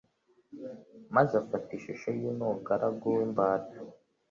maze 1.15 1.33
afata 1.43 1.69
ishusho 1.77 2.07
y'un-tugaragu 2.19 3.05
w'imbata. 3.15 3.77